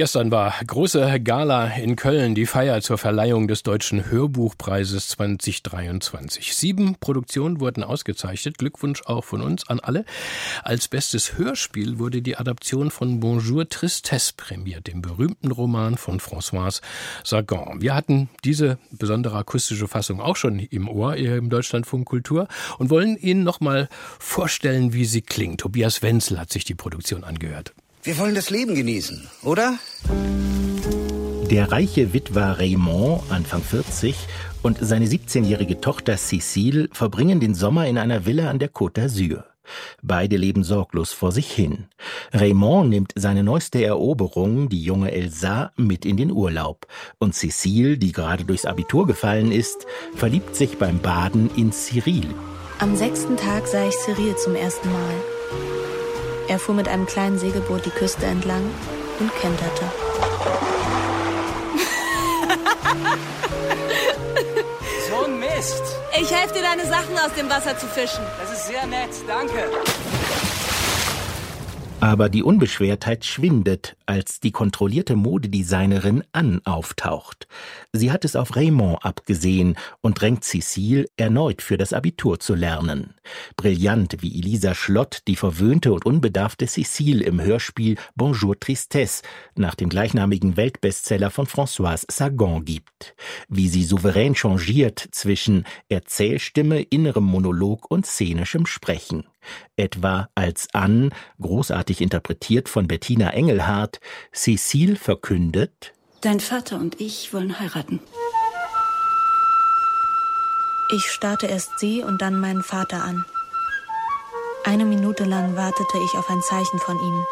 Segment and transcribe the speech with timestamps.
[0.00, 6.56] Gestern war große Gala in Köln, die Feier zur Verleihung des Deutschen Hörbuchpreises 2023.
[6.56, 8.56] Sieben Produktionen wurden ausgezeichnet.
[8.56, 10.06] Glückwunsch auch von uns an alle.
[10.62, 16.80] Als bestes Hörspiel wurde die Adaption von Bonjour Tristesse prämiert, dem berühmten Roman von François
[17.22, 17.82] Sagan.
[17.82, 22.88] Wir hatten diese besondere akustische Fassung auch schon im Ohr hier im Deutschlandfunk Kultur und
[22.88, 25.60] wollen Ihnen noch mal vorstellen, wie sie klingt.
[25.60, 27.74] Tobias Wenzel hat sich die Produktion angehört.
[28.02, 29.78] Wir wollen das Leben genießen, oder?
[31.50, 34.16] Der reiche Witwer Raymond, Anfang 40,
[34.62, 39.44] und seine 17-jährige Tochter Cécile verbringen den Sommer in einer Villa an der Côte d'Azur.
[40.02, 41.88] Beide leben sorglos vor sich hin.
[42.32, 46.86] Raymond nimmt seine neueste Eroberung, die junge Elsa, mit in den Urlaub.
[47.18, 52.34] Und Cécile, die gerade durchs Abitur gefallen ist, verliebt sich beim Baden in Cyril.
[52.78, 55.29] Am sechsten Tag sah ich Cyril zum ersten Mal.
[56.50, 58.74] Er fuhr mit einem kleinen Segelboot die Küste entlang
[59.20, 59.84] und kenterte.
[65.08, 65.82] so ein Mist.
[66.20, 68.26] Ich helfe dir, deine Sachen aus dem Wasser zu fischen.
[68.40, 69.70] Das ist sehr nett, danke.
[72.00, 77.46] Aber die Unbeschwertheit schwindet, als die kontrollierte Modedesignerin Anne auftaucht.
[77.92, 83.12] Sie hat es auf Raymond abgesehen und drängt Cécile, erneut für das Abitur zu lernen.
[83.56, 89.22] Brillant wie Elisa Schlott die verwöhnte und unbedarfte Cécile im Hörspiel Bonjour Tristesse
[89.54, 93.14] nach dem gleichnamigen Weltbestseller von Françoise Sagan gibt.
[93.48, 99.24] Wie sie souverän changiert zwischen Erzählstimme, innerem Monolog und szenischem Sprechen
[99.76, 101.10] etwa als Anne,
[101.40, 104.00] großartig interpretiert von Bettina Engelhardt,
[104.34, 108.00] Cécile verkündet Dein Vater und ich wollen heiraten.
[110.92, 113.24] Ich starrte erst sie und dann meinen Vater an.
[114.64, 117.24] Eine Minute lang wartete ich auf ein Zeichen von ihm.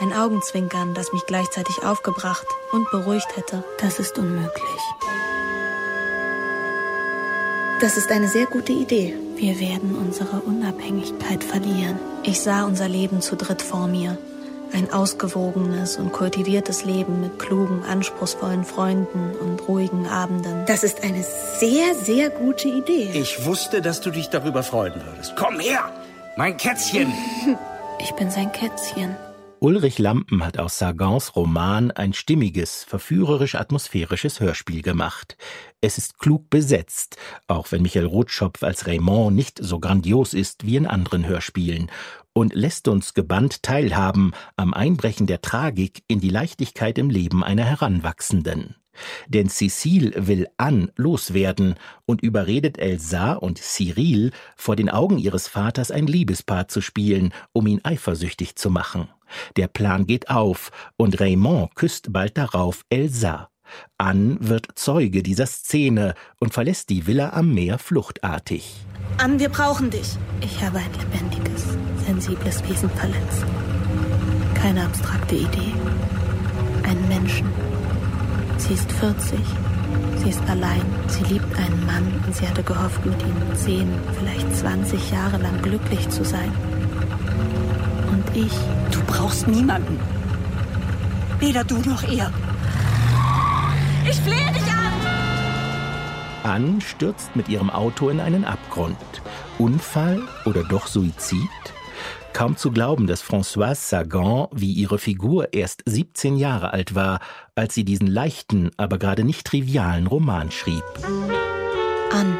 [0.00, 3.64] Ein Augenzwinkern, das mich gleichzeitig aufgebracht und beruhigt hätte.
[3.78, 4.80] Das ist unmöglich.
[7.80, 9.14] Das ist eine sehr gute Idee.
[9.36, 11.98] Wir werden unsere Unabhängigkeit verlieren.
[12.24, 14.18] Ich sah unser Leben zu dritt vor mir.
[14.74, 20.66] Ein ausgewogenes und kultiviertes Leben mit klugen, anspruchsvollen Freunden und ruhigen Abenden.
[20.66, 21.24] Das ist eine
[21.58, 23.08] sehr, sehr gute Idee.
[23.14, 25.34] Ich wusste, dass du dich darüber freuen würdest.
[25.36, 25.90] Komm her,
[26.36, 27.10] mein Kätzchen.
[27.98, 29.16] Ich bin sein Kätzchen.
[29.62, 35.36] Ulrich Lampen hat aus Sagans Roman ein stimmiges, verführerisch-atmosphärisches Hörspiel gemacht.
[35.82, 40.76] Es ist klug besetzt, auch wenn Michael Rotschopf als Raymond nicht so grandios ist wie
[40.76, 41.90] in anderen Hörspielen,
[42.32, 47.64] und lässt uns gebannt teilhaben am Einbrechen der Tragik in die Leichtigkeit im Leben einer
[47.64, 48.76] Heranwachsenden.
[49.28, 51.74] Denn Cécile will Anne loswerden
[52.06, 57.66] und überredet Elsa und Cyril, vor den Augen ihres Vaters ein Liebespaar zu spielen, um
[57.66, 59.08] ihn eifersüchtig zu machen.
[59.56, 63.48] Der Plan geht auf und Raymond küsst bald darauf Elsa.
[63.98, 68.74] Anne wird Zeuge dieser Szene und verlässt die Villa am Meer fluchtartig.
[69.18, 70.16] Anne, wir brauchen dich.
[70.40, 71.64] Ich habe ein lebendiges,
[72.06, 73.44] sensibles Wesen verletzt.
[74.54, 75.72] Keine abstrakte Idee.
[76.82, 77.46] Einen Menschen.
[78.70, 79.40] Sie ist 40.
[80.18, 80.80] Sie ist allein.
[81.08, 85.60] Sie liebt einen Mann und sie hatte gehofft, mit ihm 10, vielleicht 20 Jahre lang
[85.60, 86.52] glücklich zu sein.
[88.12, 88.52] Und ich.
[88.92, 89.98] Du brauchst niemanden.
[91.40, 92.32] Weder du noch er.
[94.08, 94.92] Ich flehe dich an!
[96.44, 98.96] Anne stürzt mit ihrem Auto in einen Abgrund.
[99.58, 101.40] Unfall oder doch Suizid?
[102.32, 107.20] Kaum zu glauben, dass Françoise Sagan wie ihre Figur erst 17 Jahre alt war,
[107.54, 110.84] als sie diesen leichten, aber gerade nicht trivialen Roman schrieb.
[112.12, 112.38] An.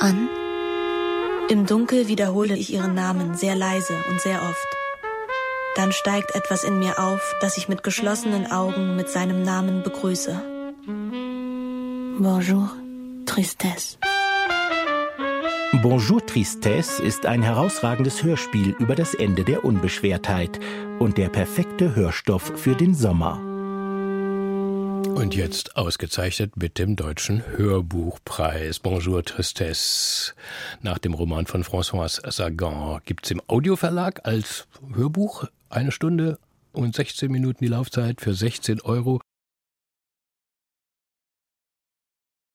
[0.00, 0.28] An?
[1.48, 4.66] Im Dunkel wiederhole ich ihren Namen sehr leise und sehr oft.
[5.76, 10.40] Dann steigt etwas in mir auf, das ich mit geschlossenen Augen mit seinem Namen begrüße.
[12.18, 12.70] Bonjour,
[13.26, 13.98] Tristesse.
[15.82, 20.60] Bonjour Tristesse ist ein herausragendes Hörspiel über das Ende der Unbeschwertheit
[20.98, 23.38] und der perfekte Hörstoff für den Sommer.
[25.14, 28.78] Und jetzt ausgezeichnet mit dem Deutschen Hörbuchpreis.
[28.78, 30.34] Bonjour Tristesse.
[30.80, 36.38] Nach dem Roman von François Sagan gibt es im Audioverlag als Hörbuch eine Stunde
[36.72, 39.20] und 16 Minuten die Laufzeit für 16 Euro.